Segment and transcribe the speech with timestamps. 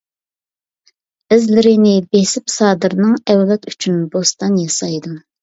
[1.35, 5.15] ئىزلىرىنى بېسىپ سادىرنىڭ، ئەۋلاد ئۈچۈن بوستان ياسايدۇ.